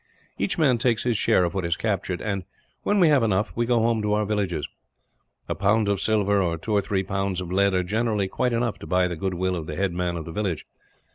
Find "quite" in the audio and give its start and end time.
8.27-8.51